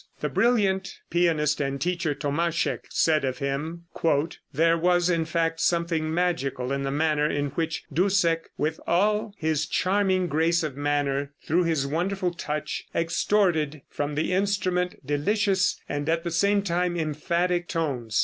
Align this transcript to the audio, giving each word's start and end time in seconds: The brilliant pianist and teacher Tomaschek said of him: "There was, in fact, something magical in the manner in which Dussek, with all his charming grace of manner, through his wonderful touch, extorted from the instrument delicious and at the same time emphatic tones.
The 0.19 0.29
brilliant 0.29 0.97
pianist 1.11 1.61
and 1.61 1.79
teacher 1.79 2.15
Tomaschek 2.15 2.85
said 2.89 3.23
of 3.23 3.37
him: 3.37 3.83
"There 4.51 4.75
was, 4.75 5.11
in 5.11 5.25
fact, 5.25 5.59
something 5.61 6.11
magical 6.11 6.71
in 6.71 6.81
the 6.81 6.89
manner 6.89 7.29
in 7.29 7.49
which 7.51 7.83
Dussek, 7.93 8.49
with 8.57 8.79
all 8.87 9.31
his 9.37 9.67
charming 9.67 10.25
grace 10.25 10.63
of 10.63 10.75
manner, 10.75 11.33
through 11.45 11.65
his 11.65 11.85
wonderful 11.85 12.33
touch, 12.33 12.85
extorted 12.95 13.83
from 13.91 14.15
the 14.15 14.33
instrument 14.33 15.05
delicious 15.05 15.79
and 15.87 16.09
at 16.09 16.23
the 16.23 16.31
same 16.31 16.63
time 16.63 16.97
emphatic 16.97 17.67
tones. 17.67 18.19